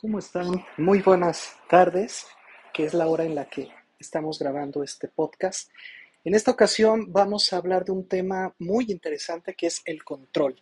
¿Cómo 0.00 0.20
están? 0.20 0.64
Muy 0.76 1.00
buenas 1.00 1.56
tardes, 1.68 2.24
que 2.72 2.84
es 2.84 2.94
la 2.94 3.08
hora 3.08 3.24
en 3.24 3.34
la 3.34 3.46
que 3.46 3.68
estamos 3.98 4.38
grabando 4.38 4.84
este 4.84 5.08
podcast. 5.08 5.72
En 6.22 6.36
esta 6.36 6.52
ocasión 6.52 7.12
vamos 7.12 7.52
a 7.52 7.56
hablar 7.56 7.84
de 7.84 7.90
un 7.90 8.06
tema 8.06 8.54
muy 8.60 8.84
interesante 8.90 9.54
que 9.54 9.66
es 9.66 9.82
el 9.84 10.04
control. 10.04 10.54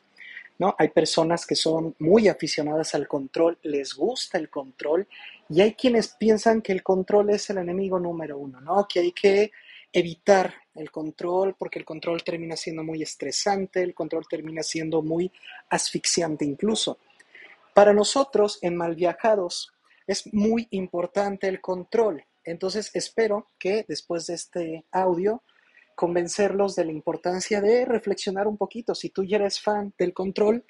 ¿no? 0.59 0.75
Hay 0.79 0.89
personas 0.89 1.47
que 1.47 1.55
son 1.55 1.95
muy 1.99 2.29
aficionadas 2.29 2.95
al 2.95 3.07
control, 3.07 3.59
les 3.61 3.93
gusta 3.93 4.39
el 4.39 4.49
control 4.49 5.07
y 5.51 5.61
hay 5.61 5.75
quienes 5.75 6.15
piensan 6.15 6.63
que 6.63 6.73
el 6.73 6.83
control 6.83 7.29
es 7.29 7.51
el 7.51 7.59
enemigo 7.59 8.01
número 8.01 8.39
uno, 8.39 8.63
¿no? 8.63 8.89
que 8.89 9.01
hay 9.01 9.13
que 9.13 9.53
evitar 9.93 10.55
el 10.75 10.91
control 10.91 11.57
porque 11.59 11.79
el 11.79 11.85
control 11.85 12.25
termina 12.25 12.57
siendo 12.57 12.83
muy 12.83 13.03
estresante, 13.03 13.83
el 13.83 13.93
control 13.93 14.25
termina 14.31 14.63
siendo 14.63 15.03
muy 15.03 15.31
asfixiante 15.69 16.47
incluso. 16.47 16.97
Para 17.77 17.93
nosotros 17.93 18.59
en 18.63 18.75
Malviajados 18.75 19.71
es 20.07 20.33
muy 20.33 20.67
importante 20.71 21.47
el 21.47 21.61
control. 21.61 22.25
Entonces 22.43 22.91
espero 22.95 23.51
que 23.59 23.85
después 23.87 24.27
de 24.29 24.33
este 24.33 24.87
audio 24.91 25.43
convencerlos 25.95 26.75
de 26.75 26.87
la 26.87 26.93
importancia 26.93 27.61
de 27.61 27.85
reflexionar 27.85 28.49
un 28.49 28.57
poquito. 28.57 28.95
Si 28.95 29.11
tú 29.11 29.25
ya 29.25 29.37
eres 29.37 29.61
fan 29.61 29.93
del 29.99 30.15
control, 30.15 30.65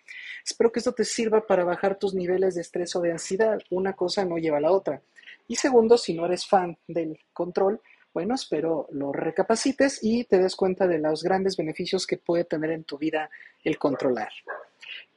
espero 0.44 0.72
que 0.72 0.80
esto 0.80 0.94
te 0.94 1.04
sirva 1.04 1.46
para 1.46 1.62
bajar 1.62 1.96
tus 1.96 2.12
niveles 2.12 2.56
de 2.56 2.62
estrés 2.62 2.96
o 2.96 3.00
de 3.00 3.12
ansiedad. 3.12 3.60
Una 3.70 3.92
cosa 3.92 4.24
no 4.24 4.36
lleva 4.36 4.56
a 4.58 4.62
la 4.62 4.72
otra. 4.72 5.00
Y 5.46 5.54
segundo, 5.54 5.98
si 5.98 6.12
no 6.12 6.26
eres 6.26 6.44
fan 6.44 6.76
del 6.88 7.20
control, 7.32 7.80
bueno, 8.12 8.34
espero 8.34 8.88
lo 8.90 9.12
recapacites 9.12 10.00
y 10.02 10.24
te 10.24 10.40
des 10.40 10.56
cuenta 10.56 10.88
de 10.88 10.98
los 10.98 11.22
grandes 11.22 11.56
beneficios 11.56 12.04
que 12.04 12.16
puede 12.16 12.42
tener 12.42 12.72
en 12.72 12.82
tu 12.82 12.98
vida 12.98 13.30
el 13.62 13.78
controlar. 13.78 14.32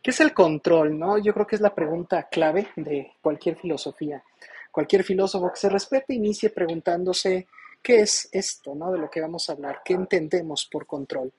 ¿Qué 0.02 0.12
es 0.12 0.20
el 0.22 0.34
control? 0.34 0.98
No? 0.98 1.18
Yo 1.18 1.34
creo 1.34 1.46
que 1.46 1.56
es 1.56 1.62
la 1.62 1.76
pregunta 1.76 2.28
clave 2.30 2.70
de 2.76 3.14
cualquier 3.22 3.58
filosofía. 3.58 4.24
Cualquier 4.72 5.04
filósofo 5.04 5.52
que 5.52 5.60
se 5.60 5.70
respete 5.70 6.14
inicie 6.14 6.50
preguntándose 6.50 7.48
qué 7.82 8.02
es 8.02 8.30
esto, 8.32 8.76
¿no? 8.76 8.92
De 8.92 9.00
lo 9.00 9.10
que 9.10 9.22
vamos 9.22 9.50
a 9.50 9.54
hablar, 9.54 9.82
qué 9.84 9.94
entendemos 9.94 10.68
por 10.72 10.86
control. 10.86 11.32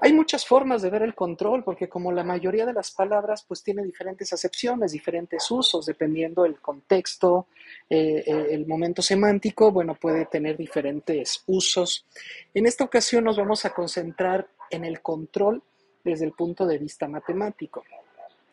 Hay 0.00 0.12
muchas 0.12 0.44
formas 0.44 0.82
de 0.82 0.90
ver 0.90 1.02
el 1.02 1.14
control, 1.14 1.62
porque 1.62 1.88
como 1.88 2.10
la 2.10 2.24
mayoría 2.24 2.66
de 2.66 2.72
las 2.72 2.90
palabras, 2.90 3.44
pues 3.46 3.62
tiene 3.62 3.84
diferentes 3.84 4.32
acepciones, 4.32 4.90
diferentes 4.90 5.48
usos, 5.48 5.86
dependiendo 5.86 6.42
del 6.42 6.58
contexto, 6.58 7.46
eh, 7.88 8.24
eh, 8.26 8.46
el 8.50 8.66
momento 8.66 9.00
semántico, 9.00 9.70
bueno, 9.70 9.94
puede 9.94 10.26
tener 10.26 10.56
diferentes 10.56 11.44
usos. 11.46 12.04
En 12.52 12.66
esta 12.66 12.82
ocasión 12.82 13.22
nos 13.22 13.36
vamos 13.36 13.64
a 13.64 13.72
concentrar 13.72 14.48
en 14.70 14.84
el 14.84 15.00
control 15.02 15.62
desde 16.04 16.24
el 16.24 16.32
punto 16.32 16.66
de 16.66 16.78
vista 16.78 17.08
matemático. 17.08 17.84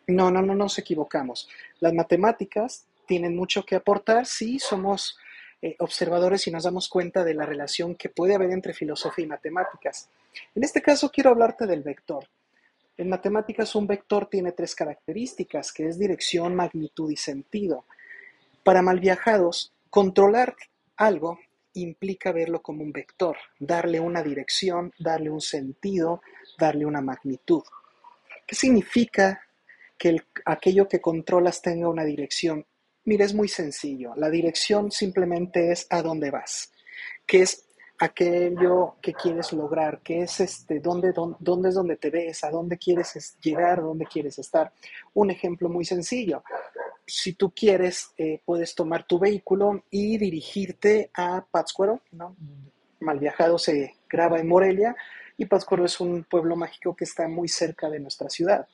No, 0.08 0.31
no, 0.31 0.42
no 0.42 0.55
nos 0.55 0.78
equivocamos. 0.80 1.50
Las 1.80 1.94
matemáticas 1.94 2.86
tienen 3.05 3.36
mucho 3.36 3.66
que 3.66 3.75
aportar 3.75 4.25
si 4.25 4.59
somos 4.59 5.17
eh, 5.61 5.75
observadores 5.80 6.47
y 6.47 6.52
nos 6.52 6.64
damos 6.64 6.88
cuenta 6.88 7.23
de 7.23 7.33
la 7.33 7.45
relación 7.45 7.95
que 7.95 8.09
puede 8.09 8.36
haber 8.36 8.52
entre 8.52 8.73
filosofía 8.73 9.25
y 9.25 9.27
matemáticas. 9.27 10.09
En 10.55 10.64
este 10.64 10.81
caso 10.81 11.11
quiero 11.11 11.31
hablarte 11.31 11.67
del 11.67 11.83
vector. 11.83 12.27
En 12.97 13.09
matemáticas 13.09 13.75
un 13.75 13.88
vector 13.88 14.27
tiene 14.27 14.52
tres 14.52 14.73
características, 14.73 15.72
que 15.72 15.88
es 15.88 16.00
dirección, 16.00 16.55
magnitud 16.55 17.11
y 17.11 17.17
sentido. 17.17 17.86
Para 18.64 18.81
malviajados, 18.81 19.73
controlar 19.89 20.55
algo 20.95 21.39
implica 21.73 22.31
verlo 22.31 22.61
como 22.61 22.83
un 22.83 22.92
vector, 22.92 23.38
darle 23.59 24.00
una 24.00 24.23
dirección, 24.23 24.94
darle 25.00 25.30
un 25.30 25.42
sentido, 25.42 26.22
darle 26.59 26.85
una 26.85 27.02
magnitud. 27.02 27.63
¿Qué 28.45 28.55
significa 28.55 29.41
que 29.97 30.17
aquello 30.45 30.88
que 30.88 31.02
controlas 31.02 31.61
tenga 31.61 31.89
una 31.89 32.03
dirección? 32.03 32.65
Mira, 33.05 33.25
es 33.25 33.33
muy 33.33 33.47
sencillo. 33.47 34.13
La 34.15 34.29
dirección 34.29 34.91
simplemente 34.91 35.71
es 35.71 35.87
a 35.89 36.02
dónde 36.02 36.31
vas, 36.31 36.71
que 37.25 37.41
es 37.41 37.65
aquello 37.99 38.95
que 39.02 39.14
quieres 39.14 39.52
lograr, 39.52 40.02
que 40.02 40.21
es 40.21 40.39
este, 40.39 40.80
dónde, 40.80 41.11
dónde, 41.14 41.70
es 41.70 41.75
donde 41.75 41.97
te 41.97 42.09
ves, 42.09 42.43
a 42.43 42.49
dónde 42.49 42.77
quieres 42.77 43.37
llegar, 43.41 43.81
dónde 43.81 44.05
quieres 44.05 44.39
estar. 44.39 44.71
Un 45.14 45.31
ejemplo 45.31 45.70
muy 45.70 45.86
sencillo. 45.86 46.43
Si 47.05 47.33
tú 47.33 47.52
quieres, 47.52 48.11
eh, 48.17 48.41
puedes 48.45 48.73
tomar 48.73 49.05
tu 49.05 49.20
vehículo 49.20 49.83
y 49.89 50.17
dirigirte 50.17 51.11
a 51.14 51.45
Pátzcuaro. 51.52 52.02
Mal 52.99 53.20
viajado 53.20 53.58
se 53.58 53.95
graba 54.09 54.39
en 54.39 54.47
Morelia, 54.47 54.95
y 55.39 55.45
Pátzcuaro 55.45 55.86
es 55.86 56.02
un 56.02 56.26
pueblo 56.26 56.58
mágico 56.58 56.94
que 56.94 57.05
está 57.05 57.30
muy 57.30 57.48
cerca 57.48 57.89
de 57.89 58.02
nuestra 58.02 58.30
ciudad 58.30 58.67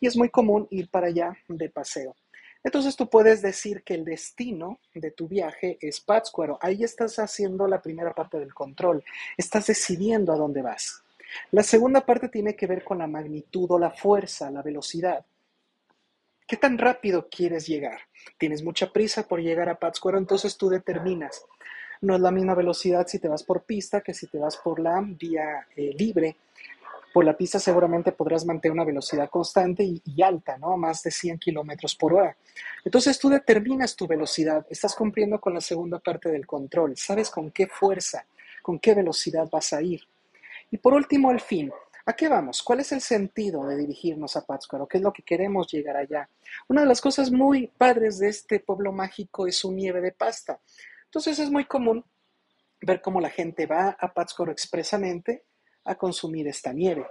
y 0.00 0.06
es 0.06 0.16
muy 0.16 0.30
común 0.30 0.66
ir 0.70 0.88
para 0.88 1.08
allá 1.08 1.36
de 1.46 1.68
paseo. 1.68 2.16
Entonces 2.64 2.96
tú 2.96 3.10
puedes 3.10 3.42
decir 3.42 3.82
que 3.82 3.92
el 3.92 4.04
destino 4.06 4.80
de 4.94 5.10
tu 5.10 5.28
viaje 5.28 5.76
es 5.78 6.00
Pátzcuaro. 6.00 6.58
Ahí 6.62 6.82
estás 6.82 7.18
haciendo 7.18 7.68
la 7.68 7.82
primera 7.82 8.14
parte 8.14 8.38
del 8.38 8.54
control. 8.54 9.04
Estás 9.36 9.66
decidiendo 9.66 10.32
a 10.32 10.36
dónde 10.36 10.62
vas. 10.62 11.02
La 11.50 11.62
segunda 11.62 12.00
parte 12.00 12.30
tiene 12.30 12.56
que 12.56 12.66
ver 12.66 12.82
con 12.82 12.96
la 12.96 13.06
magnitud 13.06 13.70
o 13.70 13.78
la 13.78 13.90
fuerza, 13.90 14.50
la 14.50 14.62
velocidad. 14.62 15.24
¿Qué 16.48 16.56
tan 16.56 16.78
rápido 16.78 17.28
quieres 17.28 17.66
llegar? 17.66 18.00
Tienes 18.38 18.62
mucha 18.62 18.90
prisa 18.90 19.28
por 19.28 19.42
llegar 19.42 19.68
a 19.68 19.78
Pátzcuaro, 19.78 20.16
entonces 20.16 20.56
tú 20.56 20.70
determinas 20.70 21.44
no 22.00 22.14
es 22.14 22.20
la 22.20 22.30
misma 22.30 22.54
velocidad 22.54 23.06
si 23.06 23.18
te 23.18 23.28
vas 23.28 23.42
por 23.42 23.62
pista 23.62 24.00
que 24.00 24.14
si 24.14 24.26
te 24.26 24.38
vas 24.38 24.56
por 24.56 24.80
la 24.80 25.02
vía 25.04 25.66
eh, 25.76 25.94
libre. 25.98 26.36
Por 27.12 27.24
la 27.24 27.36
pista 27.36 27.58
seguramente 27.58 28.12
podrás 28.12 28.44
mantener 28.44 28.74
una 28.74 28.84
velocidad 28.84 29.30
constante 29.30 29.82
y, 29.82 30.22
alta, 30.22 30.58
¿no? 30.58 30.76
Más 30.76 31.02
de 31.02 31.10
100 31.10 31.38
kilómetros 31.38 31.96
por 31.96 32.12
hora. 32.12 32.36
Entonces 32.84 33.18
tú 33.18 33.30
determinas 33.30 33.96
tu 33.96 34.06
velocidad, 34.06 34.66
estás 34.68 34.94
cumpliendo 34.94 35.40
con 35.40 35.54
la 35.54 35.62
segunda 35.62 35.98
parte 35.98 36.30
del 36.30 36.46
control, 36.46 36.94
sabes 36.96 37.30
con 37.30 37.50
qué 37.52 37.68
fuerza, 37.68 38.26
con 38.60 38.78
qué 38.78 38.94
velocidad 38.94 39.48
vas 39.50 39.72
a 39.72 39.80
ir. 39.80 40.02
Y 40.70 40.76
por 40.76 40.92
último, 40.92 41.30
el 41.30 41.40
fin. 41.40 41.72
¿A 42.08 42.12
qué 42.12 42.28
vamos? 42.28 42.62
¿Cuál 42.62 42.80
es 42.80 42.92
el 42.92 43.00
sentido 43.00 43.66
de 43.66 43.76
dirigirnos 43.76 44.36
a 44.36 44.44
Pátzcuaro? 44.44 44.86
¿Qué 44.86 44.98
es 44.98 45.02
lo 45.02 45.12
que 45.12 45.24
queremos 45.24 45.66
llegar 45.72 45.96
allá? 45.96 46.28
Una 46.68 46.82
de 46.82 46.86
las 46.86 47.00
cosas 47.00 47.32
muy 47.32 47.66
padres 47.66 48.18
de 48.20 48.28
este 48.28 48.60
pueblo 48.60 48.92
mágico 48.92 49.48
es 49.48 49.56
su 49.56 49.72
nieve 49.72 50.00
de 50.00 50.12
pasta. 50.12 50.60
Entonces 51.06 51.38
es 51.38 51.50
muy 51.50 51.64
común 51.64 52.04
ver 52.80 53.00
cómo 53.00 53.20
la 53.20 53.30
gente 53.30 53.66
va 53.66 53.96
a 53.98 54.12
Pátzcuaro 54.12 54.52
expresamente 54.52 55.44
a 55.84 55.94
consumir 55.96 56.46
esta 56.48 56.72
nieve. 56.72 57.06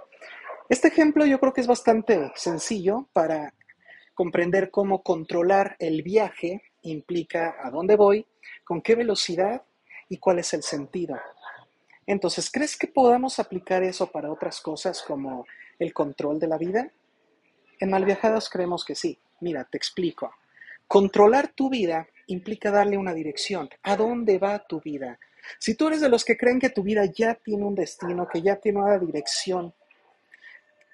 Este 0.68 0.88
ejemplo 0.88 1.26
yo 1.26 1.38
creo 1.38 1.52
que 1.52 1.60
es 1.60 1.66
bastante 1.66 2.32
sencillo 2.34 3.08
para 3.12 3.52
comprender 4.14 4.70
cómo 4.70 5.02
controlar 5.02 5.76
el 5.78 6.02
viaje 6.02 6.62
implica 6.82 7.56
a 7.62 7.70
dónde 7.70 7.96
voy, 7.96 8.26
con 8.64 8.80
qué 8.80 8.94
velocidad 8.94 9.62
y 10.08 10.18
cuál 10.18 10.38
es 10.38 10.54
el 10.54 10.62
sentido. 10.62 11.16
Entonces, 12.06 12.50
¿crees 12.50 12.76
que 12.76 12.86
podamos 12.86 13.38
aplicar 13.38 13.82
eso 13.82 14.10
para 14.10 14.30
otras 14.30 14.60
cosas 14.60 15.02
como 15.02 15.46
el 15.78 15.92
control 15.92 16.38
de 16.38 16.46
la 16.46 16.56
vida? 16.56 16.90
En 17.80 17.90
Malviajados 17.90 18.48
creemos 18.48 18.84
que 18.84 18.94
sí. 18.94 19.18
Mira, 19.40 19.64
te 19.64 19.76
explico. 19.76 20.32
Controlar 20.86 21.48
tu 21.48 21.68
vida 21.68 22.06
implica 22.26 22.70
darle 22.70 22.96
una 22.96 23.14
dirección. 23.14 23.68
¿A 23.82 23.96
dónde 23.96 24.38
va 24.38 24.64
tu 24.66 24.80
vida? 24.80 25.18
Si 25.58 25.74
tú 25.74 25.88
eres 25.88 26.00
de 26.00 26.08
los 26.08 26.24
que 26.24 26.36
creen 26.36 26.58
que 26.58 26.70
tu 26.70 26.82
vida 26.82 27.04
ya 27.06 27.34
tiene 27.34 27.64
un 27.64 27.74
destino, 27.74 28.28
que 28.28 28.42
ya 28.42 28.56
tiene 28.56 28.80
una 28.80 28.98
dirección, 28.98 29.72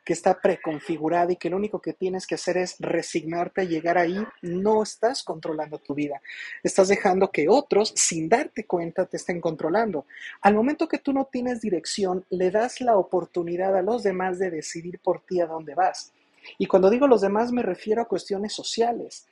que 0.04 0.12
está 0.12 0.40
preconfigurada 0.40 1.32
y 1.32 1.36
que 1.36 1.48
lo 1.48 1.56
único 1.56 1.80
que 1.80 1.92
tienes 1.92 2.26
que 2.26 2.34
hacer 2.34 2.56
es 2.56 2.76
resignarte 2.80 3.60
a 3.60 3.64
llegar 3.64 3.98
ahí, 3.98 4.16
no 4.42 4.82
estás 4.82 5.22
controlando 5.22 5.78
tu 5.78 5.94
vida. 5.94 6.20
Estás 6.62 6.88
dejando 6.88 7.30
que 7.30 7.48
otros, 7.48 7.92
sin 7.94 8.28
darte 8.28 8.66
cuenta, 8.66 9.06
te 9.06 9.16
estén 9.16 9.40
controlando. 9.40 10.06
Al 10.40 10.54
momento 10.54 10.88
que 10.88 10.98
tú 10.98 11.12
no 11.12 11.26
tienes 11.26 11.60
dirección, 11.60 12.24
le 12.30 12.50
das 12.50 12.80
la 12.80 12.96
oportunidad 12.96 13.76
a 13.76 13.82
los 13.82 14.02
demás 14.02 14.38
de 14.38 14.50
decidir 14.50 14.98
por 14.98 15.20
ti 15.20 15.40
a 15.40 15.46
dónde 15.46 15.74
vas. 15.74 16.12
Y 16.58 16.66
cuando 16.66 16.90
digo 16.90 17.06
los 17.06 17.20
demás 17.20 17.52
me 17.52 17.62
refiero 17.62 18.02
a 18.02 18.08
cuestiones 18.08 18.52
sociales 18.52 19.28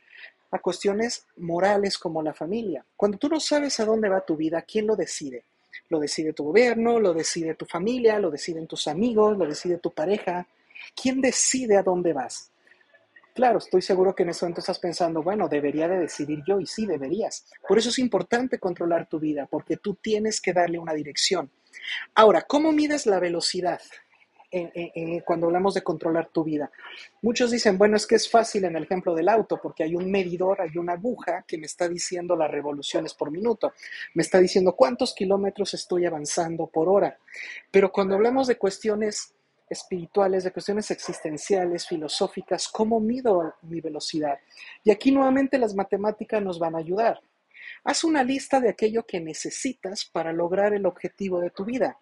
a 0.51 0.59
cuestiones 0.59 1.27
morales 1.37 1.99
como 1.99 2.23
la 2.23 2.35
familia. 2.35 2.85
Cuando 2.97 3.19
tú 3.19 3.29
no 3.29 3.41
sabes 3.41 3.79
a 3.81 3.85
dónde 3.85 4.09
va 4.09 4.25
tu 4.25 4.37
vida, 4.37 4.63
¿quién 4.63 4.87
lo 4.87 4.97
decide? 4.97 5.45
Lo 5.89 6.01
decide 6.01 6.33
tu 6.33 6.45
gobierno, 6.45 6.99
lo 7.01 7.15
decide 7.15 7.55
tu 7.55 7.67
familia, 7.67 8.19
lo 8.19 8.31
deciden 8.31 8.67
tus 8.67 8.89
amigos, 8.89 9.37
lo 9.37 9.47
decide 9.47 9.79
tu 9.79 9.91
pareja. 9.93 10.47
¿Quién 11.01 11.21
decide 11.21 11.77
a 11.77 11.83
dónde 11.83 12.13
vas? 12.13 12.51
Claro, 13.35 13.59
estoy 13.59 13.81
seguro 13.81 14.15
que 14.15 14.25
en 14.25 14.31
ese 14.31 14.45
momento 14.45 14.61
estás 14.61 14.79
pensando, 14.79 15.23
bueno, 15.23 15.49
debería 15.49 15.87
de 15.89 15.99
decidir 15.99 16.43
yo 16.47 16.61
y 16.61 16.67
sí, 16.67 16.85
deberías. 16.85 17.47
Por 17.67 17.79
eso 17.79 17.89
es 17.91 17.99
importante 17.99 18.59
controlar 18.59 19.09
tu 19.09 19.21
vida, 19.21 19.47
porque 19.47 19.77
tú 19.77 19.95
tienes 19.95 20.41
que 20.41 20.53
darle 20.53 20.79
una 20.79 20.95
dirección. 20.95 21.51
Ahora, 22.15 22.43
¿cómo 22.43 22.73
mides 22.73 23.07
la 23.07 23.21
velocidad? 23.21 23.81
Cuando 25.25 25.47
hablamos 25.47 25.75
de 25.75 25.83
controlar 25.83 26.29
tu 26.29 26.43
vida. 26.43 26.71
Muchos 27.23 27.51
dicen, 27.51 27.79
bueno, 27.79 27.97
es 27.97 28.07
que 28.07 28.17
es 28.17 28.29
fácil 28.29 28.65
en 28.65 28.77
el 28.77 28.83
ejemplo 28.83 29.15
del 29.15 29.29
auto, 29.29 29.61
porque 29.63 29.85
hay 29.85 29.95
un 29.95 30.11
medidor, 30.11 30.61
hay 30.61 30.77
una 30.77 30.95
aguja 30.95 31.45
que 31.47 31.57
me 31.59 31.67
está 31.67 31.89
diciendo 31.89 32.35
las 32.35 32.51
revoluciones 32.51 33.15
por 33.15 33.31
minuto, 33.31 33.73
me 34.15 34.23
está 34.23 34.39
diciendo 34.39 34.75
cuántos 34.75 35.15
kilómetros 35.15 35.75
estoy 35.75 36.07
avanzando 36.07 36.67
por 36.67 36.89
hora. 36.89 37.19
Pero 37.71 37.93
cuando 37.93 38.17
hablamos 38.17 38.49
de 38.49 38.57
cuestiones 38.57 39.35
espirituales, 39.69 40.43
de 40.43 40.51
cuestiones 40.51 40.91
existenciales, 40.91 41.87
filosóficas, 41.87 42.67
cómo 42.67 42.99
mido 42.99 43.55
mi 43.63 43.81
velocidad. 43.81 44.39
Y 44.83 44.91
aquí 44.91 45.13
nuevamente 45.13 45.59
las 45.59 45.75
matemáticas 45.77 46.43
nos 46.43 46.59
van 46.59 46.75
a 46.75 46.79
ayudar. 46.79 47.21
Haz 47.85 48.03
una 48.03 48.25
lista 48.25 48.59
de 48.59 48.71
aquello 48.71 49.07
que 49.07 49.21
necesitas 49.21 50.05
para 50.05 50.33
lograr 50.33 50.75
el 50.75 50.87
objetivo 50.87 51.41
de 51.41 51.51
tu 51.51 51.65
vida. 51.65 51.99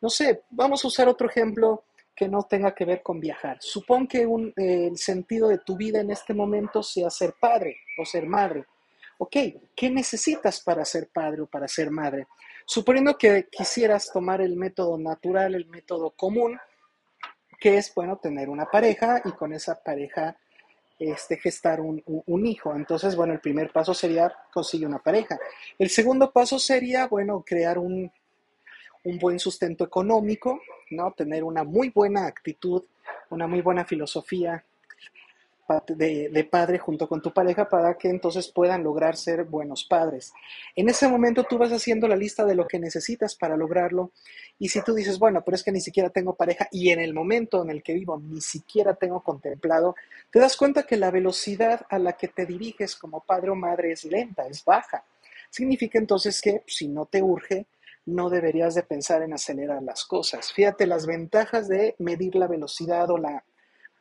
No 0.00 0.10
sé, 0.10 0.42
vamos 0.50 0.84
a 0.84 0.88
usar 0.88 1.08
otro 1.08 1.28
ejemplo 1.28 1.84
que 2.14 2.28
no 2.28 2.42
tenga 2.44 2.74
que 2.74 2.84
ver 2.84 3.02
con 3.02 3.20
viajar. 3.20 3.58
Supón 3.60 4.06
que 4.06 4.22
eh, 4.22 4.86
el 4.86 4.96
sentido 4.96 5.48
de 5.48 5.58
tu 5.58 5.76
vida 5.76 6.00
en 6.00 6.10
este 6.10 6.32
momento 6.32 6.82
sea 6.82 7.10
ser 7.10 7.34
padre 7.38 7.76
o 7.98 8.04
ser 8.04 8.26
madre. 8.26 8.64
Ok, 9.18 9.36
¿qué 9.74 9.90
necesitas 9.90 10.60
para 10.60 10.84
ser 10.84 11.08
padre 11.08 11.42
o 11.42 11.46
para 11.46 11.68
ser 11.68 11.90
madre? 11.90 12.26
Suponiendo 12.64 13.16
que 13.16 13.48
quisieras 13.50 14.10
tomar 14.12 14.40
el 14.40 14.56
método 14.56 14.98
natural, 14.98 15.54
el 15.54 15.66
método 15.66 16.10
común, 16.10 16.58
que 17.60 17.76
es, 17.78 17.94
bueno, 17.94 18.16
tener 18.16 18.48
una 18.48 18.66
pareja 18.66 19.22
y 19.24 19.32
con 19.32 19.52
esa 19.52 19.82
pareja 19.82 20.36
este, 20.98 21.36
gestar 21.36 21.80
un, 21.80 22.02
un, 22.06 22.46
hijo. 22.46 22.74
Entonces, 22.74 23.16
bueno, 23.16 23.34
el 23.34 23.40
primer 23.40 23.70
paso 23.70 23.94
sería 23.94 24.34
conseguir 24.52 24.86
una 24.86 24.98
pareja. 24.98 25.38
El 25.78 25.90
segundo 25.90 26.30
paso 26.30 26.58
sería, 26.58 27.06
bueno, 27.06 27.42
crear 27.46 27.78
un, 27.78 28.10
un 29.06 29.18
buen 29.18 29.38
sustento 29.38 29.84
económico, 29.84 30.60
¿no? 30.90 31.12
Tener 31.12 31.44
una 31.44 31.62
muy 31.62 31.90
buena 31.90 32.26
actitud, 32.26 32.82
una 33.30 33.46
muy 33.46 33.60
buena 33.60 33.84
filosofía 33.84 34.64
de, 35.88 36.48
padre 36.50 36.78
junto 36.78 37.08
con 37.08 37.20
tu 37.20 37.32
pareja 37.32 37.68
para 37.68 37.96
que 37.98 38.08
entonces 38.08 38.48
puedan 38.48 38.84
lograr 38.84 39.16
ser 39.16 39.44
buenos 39.44 39.84
padres. 39.84 40.32
En 40.76 40.88
ese 40.88 41.08
momento 41.08 41.44
tú 41.44 41.58
vas 41.58 41.72
haciendo 41.72 42.06
la 42.06 42.16
lista 42.16 42.44
de 42.44 42.54
lo 42.54 42.66
que 42.66 42.78
necesitas 42.78 43.34
para 43.34 43.56
lograrlo 43.56 44.12
y 44.58 44.68
si 44.68 44.82
tú 44.82 44.94
dices, 44.94 45.18
bueno, 45.18 45.42
pero 45.44 45.56
es 45.56 45.64
que 45.64 45.72
ni 45.72 45.80
siquiera 45.80 46.10
tengo 46.10 46.34
pareja 46.34 46.68
y 46.70 46.90
en 46.90 47.00
el 47.00 47.14
momento 47.14 47.62
en 47.62 47.70
el 47.70 47.82
que 47.82 47.94
vivo 47.94 48.18
ni 48.18 48.40
siquiera 48.40 48.94
tengo 48.94 49.20
contemplado, 49.22 49.96
te 50.30 50.38
das 50.38 50.56
cuenta 50.56 50.84
que 50.84 50.96
la 50.96 51.10
velocidad 51.10 51.84
a 51.88 51.98
la 51.98 52.12
que 52.12 52.28
te 52.28 52.46
diriges 52.46 52.94
como 52.94 53.20
padre 53.20 53.50
o 53.50 53.56
madre 53.56 53.92
es 53.92 54.04
lenta, 54.04 54.46
es 54.46 54.64
baja. 54.64 55.04
Significa 55.50 55.98
entonces 55.98 56.40
que 56.40 56.62
si 56.66 56.88
no 56.88 57.06
te 57.06 57.22
urge, 57.22 57.66
no 58.06 58.30
deberías 58.30 58.74
de 58.74 58.82
pensar 58.82 59.22
en 59.22 59.34
acelerar 59.34 59.82
las 59.82 60.04
cosas. 60.04 60.52
Fíjate 60.52 60.86
las 60.86 61.06
ventajas 61.06 61.68
de 61.68 61.94
medir 61.98 62.34
la 62.36 62.46
velocidad 62.46 63.10
o 63.10 63.18
la 63.18 63.44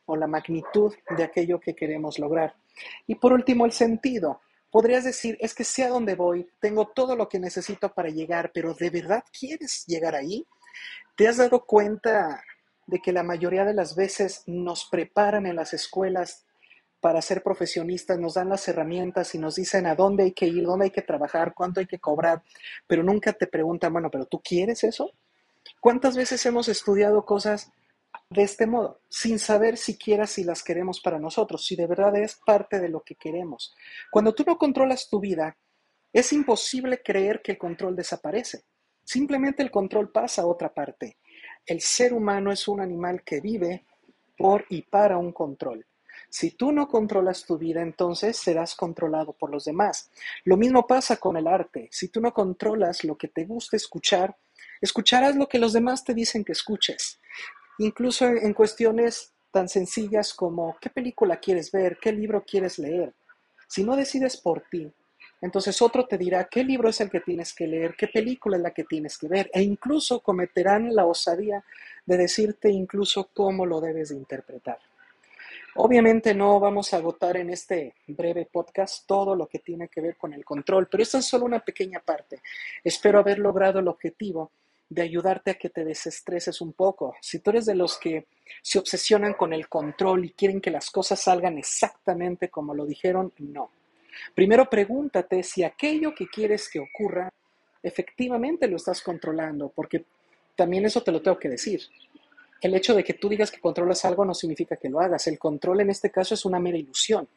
o 0.05 0.15
la 0.15 0.27
magnitud 0.27 0.93
de 1.17 1.23
aquello 1.23 1.59
que 1.59 1.75
queremos 1.75 2.19
lograr. 2.19 2.55
Y 3.07 3.15
por 3.15 3.33
último, 3.33 3.65
el 3.65 3.71
sentido. 3.71 4.41
Podrías 4.71 5.03
decir, 5.03 5.37
es 5.39 5.53
que 5.53 5.63
sé 5.63 5.83
a 5.83 5.89
dónde 5.89 6.15
voy, 6.15 6.49
tengo 6.59 6.87
todo 6.87 7.15
lo 7.15 7.29
que 7.29 7.39
necesito 7.39 7.93
para 7.93 8.09
llegar, 8.09 8.51
pero 8.53 8.73
¿de 8.73 8.89
verdad 8.89 9.23
quieres 9.37 9.85
llegar 9.87 10.15
ahí? 10.15 10.45
¿Te 11.15 11.27
has 11.27 11.37
dado 11.37 11.65
cuenta 11.65 12.43
de 12.85 12.99
que 12.99 13.13
la 13.13 13.23
mayoría 13.23 13.63
de 13.63 13.73
las 13.73 13.95
veces 13.95 14.43
nos 14.47 14.85
preparan 14.85 15.45
en 15.45 15.55
las 15.55 15.73
escuelas 15.73 16.45
para 17.05 17.21
ser 17.21 17.43
profesionistas, 17.43 18.17
nos 18.17 18.33
dan 18.33 18.49
las 18.49 18.67
herramientas 18.67 19.35
y 19.35 19.37
nos 19.37 19.57
dicen 19.57 19.85
a 19.85 19.93
dónde 19.93 20.23
hay 20.23 20.31
que 20.31 20.47
ir, 20.47 20.63
dónde 20.63 20.85
hay 20.85 20.89
que 20.89 21.03
trabajar, 21.03 21.53
cuánto 21.53 21.79
hay 21.79 21.85
que 21.85 21.99
cobrar, 21.99 22.41
pero 22.87 23.03
nunca 23.03 23.31
te 23.31 23.45
preguntan, 23.45 23.93
bueno, 23.93 24.09
pero 24.09 24.25
¿tú 24.25 24.41
quieres 24.41 24.83
eso? 24.83 25.11
¿Cuántas 25.79 26.17
veces 26.17 26.43
hemos 26.47 26.67
estudiado 26.67 27.23
cosas 27.23 27.71
de 28.31 28.41
este 28.41 28.65
modo, 28.65 29.01
sin 29.07 29.37
saber 29.37 29.77
siquiera 29.77 30.25
si 30.25 30.43
las 30.43 30.63
queremos 30.63 30.99
para 30.99 31.19
nosotros, 31.19 31.63
si 31.63 31.75
de 31.75 31.85
verdad 31.85 32.15
es 32.15 32.39
parte 32.43 32.79
de 32.79 32.89
lo 32.89 33.01
que 33.01 33.13
queremos. 33.13 33.75
Cuando 34.09 34.33
tú 34.33 34.43
no 34.43 34.57
controlas 34.57 35.07
tu 35.07 35.19
vida, 35.19 35.55
es 36.11 36.33
imposible 36.33 37.03
creer 37.03 37.43
que 37.43 37.51
el 37.51 37.59
control 37.59 37.95
desaparece. 37.95 38.63
Simplemente 39.03 39.61
el 39.61 39.69
control 39.69 40.11
pasa 40.11 40.41
a 40.41 40.47
otra 40.47 40.73
parte. 40.73 41.17
El 41.67 41.81
ser 41.81 42.13
humano 42.13 42.51
es 42.51 42.67
un 42.67 42.81
animal 42.81 43.21
que 43.23 43.41
vive 43.41 43.85
por 44.35 44.65
y 44.69 44.81
para 44.81 45.19
un 45.19 45.31
control. 45.31 45.85
Si 46.35 46.51
tú 46.51 46.71
no 46.71 46.87
controlas 46.87 47.45
tu 47.45 47.57
vida, 47.57 47.81
entonces 47.81 48.35
serás 48.35 48.75
controlado 48.75 49.31
por 49.31 49.49
los 49.51 49.63
demás. 49.63 50.09
Lo 50.43 50.57
mismo 50.57 50.85
pasa 50.85 51.15
con 51.17 51.37
el 51.37 51.47
arte. 51.47 51.87
Si 51.91 52.09
tú 52.09 52.19
no 52.19 52.33
controlas 52.33 53.03
lo 53.03 53.15
que 53.15 53.29
te 53.29 53.45
gusta 53.45 53.77
escuchar, 53.77 54.35
escucharás 54.81 55.35
lo 55.35 55.47
que 55.47 55.59
los 55.59 55.71
demás 55.71 56.03
te 56.03 56.13
dicen 56.13 56.43
que 56.43 56.51
escuches 56.51 57.19
incluso 57.77 58.25
en 58.25 58.53
cuestiones 58.53 59.33
tan 59.51 59.69
sencillas 59.69 60.33
como 60.33 60.77
qué 60.79 60.89
película 60.89 61.37
quieres 61.37 61.71
ver, 61.71 61.97
qué 62.01 62.11
libro 62.11 62.43
quieres 62.45 62.77
leer. 62.79 63.13
Si 63.67 63.83
no 63.83 63.95
decides 63.95 64.37
por 64.37 64.61
ti, 64.69 64.91
entonces 65.41 65.81
otro 65.81 66.05
te 66.07 66.17
dirá 66.17 66.47
qué 66.49 66.63
libro 66.63 66.89
es 66.89 67.01
el 67.01 67.09
que 67.09 67.21
tienes 67.21 67.53
que 67.53 67.67
leer, 67.67 67.95
qué 67.97 68.07
película 68.07 68.57
es 68.57 68.63
la 68.63 68.71
que 68.71 68.83
tienes 68.83 69.17
que 69.17 69.27
ver, 69.27 69.49
e 69.53 69.61
incluso 69.61 70.19
cometerán 70.21 70.93
la 70.93 71.05
osadía 71.05 71.63
de 72.05 72.17
decirte 72.17 72.69
incluso 72.69 73.29
cómo 73.33 73.65
lo 73.65 73.81
debes 73.81 74.09
de 74.09 74.15
interpretar. 74.15 74.79
Obviamente 75.77 76.33
no 76.33 76.57
vamos 76.57 76.93
a 76.93 76.97
agotar 76.97 77.35
en 77.35 77.49
este 77.49 77.95
breve 78.07 78.47
podcast 78.49 79.05
todo 79.05 79.35
lo 79.35 79.47
que 79.47 79.59
tiene 79.59 79.89
que 79.89 79.99
ver 79.99 80.15
con 80.15 80.33
el 80.33 80.45
control, 80.45 80.87
pero 80.89 81.03
esta 81.03 81.17
es 81.17 81.25
solo 81.25 81.43
una 81.43 81.59
pequeña 81.59 81.99
parte. 81.99 82.41
Espero 82.81 83.19
haber 83.19 83.39
logrado 83.39 83.79
el 83.79 83.89
objetivo 83.89 84.51
de 84.87 85.01
ayudarte 85.01 85.51
a 85.51 85.55
que 85.55 85.69
te 85.69 85.83
desestreses 85.83 86.61
un 86.61 86.71
poco. 86.71 87.15
Si 87.19 87.39
tú 87.39 87.49
eres 87.49 87.65
de 87.65 87.75
los 87.75 87.97
que 87.97 88.27
se 88.61 88.79
obsesionan 88.79 89.33
con 89.33 89.51
el 89.51 89.67
control 89.67 90.23
y 90.23 90.29
quieren 90.29 90.61
que 90.61 90.71
las 90.71 90.89
cosas 90.89 91.19
salgan 91.19 91.57
exactamente 91.57 92.49
como 92.49 92.73
lo 92.73 92.85
dijeron, 92.85 93.33
no. 93.39 93.69
Primero 94.33 94.69
pregúntate 94.69 95.43
si 95.43 95.63
aquello 95.63 96.15
que 96.15 96.27
quieres 96.27 96.69
que 96.69 96.79
ocurra 96.79 97.29
efectivamente 97.83 98.69
lo 98.69 98.77
estás 98.77 99.01
controlando, 99.01 99.73
porque 99.75 100.05
también 100.55 100.85
eso 100.85 101.03
te 101.03 101.11
lo 101.11 101.21
tengo 101.21 101.37
que 101.37 101.49
decir. 101.49 101.81
El 102.61 102.73
hecho 102.75 102.95
de 102.95 103.03
que 103.03 103.13
tú 103.13 103.29
digas 103.29 103.51
que 103.51 103.59
controlas 103.59 104.05
algo 104.05 104.25
no 104.25 104.33
significa 104.33 104.77
que 104.77 104.89
lo 104.89 104.99
hagas. 104.99 105.27
El 105.27 105.37
control 105.37 105.81
en 105.81 105.89
este 105.89 106.11
caso 106.11 106.33
es 106.33 106.45
una 106.45 106.59
mera 106.59 106.77
ilusión. 106.77 107.27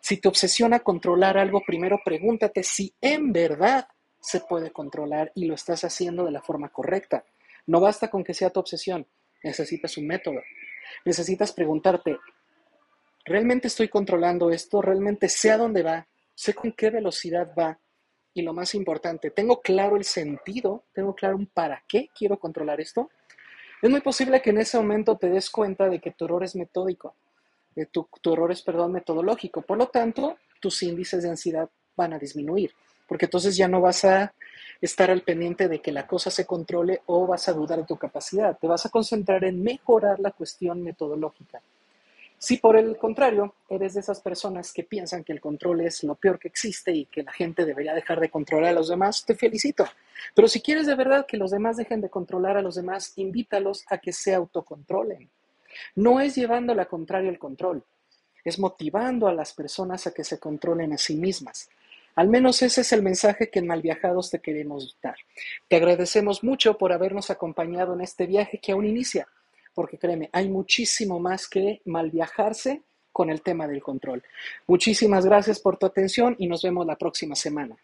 Si 0.00 0.18
te 0.18 0.28
obsesiona 0.28 0.80
controlar 0.80 1.38
algo, 1.38 1.62
primero 1.66 2.00
pregúntate 2.04 2.62
si 2.62 2.92
en 3.00 3.32
verdad 3.32 3.88
se 4.20 4.40
puede 4.40 4.70
controlar 4.70 5.32
y 5.34 5.46
lo 5.46 5.54
estás 5.54 5.84
haciendo 5.84 6.24
de 6.24 6.30
la 6.30 6.42
forma 6.42 6.68
correcta. 6.68 7.24
No 7.66 7.80
basta 7.80 8.10
con 8.10 8.22
que 8.22 8.34
sea 8.34 8.50
tu 8.50 8.60
obsesión, 8.60 9.06
necesitas 9.42 9.96
un 9.96 10.06
método. 10.06 10.40
Necesitas 11.04 11.52
preguntarte, 11.52 12.18
¿realmente 13.24 13.68
estoy 13.68 13.88
controlando 13.88 14.50
esto? 14.50 14.82
¿Realmente 14.82 15.28
sé 15.28 15.50
a 15.50 15.56
dónde 15.56 15.82
va? 15.82 16.06
¿Sé 16.34 16.54
con 16.54 16.72
qué 16.72 16.90
velocidad 16.90 17.52
va? 17.58 17.78
Y 18.34 18.42
lo 18.42 18.52
más 18.52 18.74
importante, 18.74 19.30
¿tengo 19.30 19.60
claro 19.60 19.96
el 19.96 20.04
sentido? 20.04 20.84
¿Tengo 20.92 21.14
claro 21.14 21.36
un 21.36 21.46
para 21.46 21.82
qué 21.88 22.08
quiero 22.14 22.38
controlar 22.38 22.80
esto? 22.80 23.10
Es 23.82 23.90
muy 23.90 24.00
posible 24.00 24.42
que 24.42 24.50
en 24.50 24.58
ese 24.58 24.76
momento 24.76 25.16
te 25.16 25.30
des 25.30 25.50
cuenta 25.50 25.88
de 25.88 26.00
que 26.00 26.10
tu 26.10 26.26
error 26.26 26.44
es 26.44 26.54
metódico, 26.56 27.14
de 27.74 27.86
tu, 27.86 28.08
tu 28.20 28.32
error 28.32 28.52
es, 28.52 28.62
perdón, 28.62 28.92
metodológico. 28.92 29.62
Por 29.62 29.78
lo 29.78 29.88
tanto, 29.88 30.36
tus 30.60 30.82
índices 30.82 31.22
de 31.22 31.30
ansiedad 31.30 31.68
van 31.96 32.12
a 32.12 32.18
disminuir 32.18 32.72
porque 33.10 33.24
entonces 33.24 33.56
ya 33.56 33.66
no 33.66 33.80
vas 33.80 34.04
a 34.04 34.32
estar 34.80 35.10
al 35.10 35.22
pendiente 35.22 35.66
de 35.66 35.82
que 35.82 35.90
la 35.90 36.06
cosa 36.06 36.30
se 36.30 36.46
controle 36.46 37.02
o 37.06 37.26
vas 37.26 37.48
a 37.48 37.52
dudar 37.52 37.80
de 37.80 37.84
tu 37.84 37.96
capacidad. 37.96 38.56
Te 38.56 38.68
vas 38.68 38.86
a 38.86 38.88
concentrar 38.88 39.42
en 39.42 39.60
mejorar 39.64 40.20
la 40.20 40.30
cuestión 40.30 40.80
metodológica. 40.80 41.60
Si 42.42 42.56
por 42.56 42.78
el 42.78 42.96
contrario 42.96 43.54
eres 43.68 43.92
de 43.92 44.00
esas 44.00 44.22
personas 44.22 44.72
que 44.72 44.82
piensan 44.82 45.24
que 45.24 45.32
el 45.34 45.42
control 45.42 45.82
es 45.82 46.02
lo 46.04 46.14
peor 46.14 46.38
que 46.38 46.48
existe 46.48 46.90
y 46.90 47.04
que 47.04 47.22
la 47.22 47.32
gente 47.32 47.66
debería 47.66 47.92
dejar 47.92 48.18
de 48.18 48.30
controlar 48.30 48.70
a 48.70 48.72
los 48.72 48.88
demás, 48.88 49.26
te 49.26 49.34
felicito. 49.34 49.84
Pero 50.34 50.48
si 50.48 50.62
quieres 50.62 50.86
de 50.86 50.94
verdad 50.94 51.26
que 51.26 51.36
los 51.36 51.50
demás 51.50 51.76
dejen 51.76 52.00
de 52.00 52.08
controlar 52.08 52.56
a 52.56 52.62
los 52.62 52.76
demás, 52.76 53.12
invítalos 53.16 53.84
a 53.90 53.98
que 53.98 54.14
se 54.14 54.34
autocontrolen. 54.34 55.28
No 55.96 56.18
es 56.18 56.34
llevando 56.34 56.74
la 56.74 56.86
contraria 56.86 57.28
el 57.28 57.38
control, 57.38 57.84
es 58.42 58.58
motivando 58.58 59.28
a 59.28 59.34
las 59.34 59.52
personas 59.52 60.06
a 60.06 60.14
que 60.14 60.24
se 60.24 60.38
controlen 60.38 60.94
a 60.94 60.98
sí 60.98 61.16
mismas. 61.16 61.68
Al 62.14 62.28
menos 62.28 62.62
ese 62.62 62.80
es 62.80 62.92
el 62.94 63.02
mensaje 63.02 63.50
que 63.50 63.58
en 63.58 63.66
Malviajados 63.66 64.30
te 64.30 64.40
queremos 64.40 64.96
dar. 65.02 65.16
Te 65.68 65.76
agradecemos 65.76 66.42
mucho 66.42 66.78
por 66.78 66.94
habernos 66.94 67.28
acompañado 67.28 67.92
en 67.92 68.00
este 68.00 68.26
viaje 68.26 68.58
que 68.58 68.72
aún 68.72 68.86
inicia, 68.86 69.28
porque 69.74 69.98
créeme, 69.98 70.30
hay 70.32 70.48
muchísimo 70.48 71.18
más 71.18 71.48
que 71.48 71.82
malviajarse 71.84 72.82
con 73.12 73.30
el 73.30 73.42
tema 73.42 73.66
del 73.66 73.82
control. 73.82 74.22
Muchísimas 74.66 75.24
gracias 75.26 75.60
por 75.60 75.76
tu 75.76 75.86
atención 75.86 76.36
y 76.38 76.46
nos 76.46 76.62
vemos 76.62 76.86
la 76.86 76.96
próxima 76.96 77.34
semana. 77.34 77.76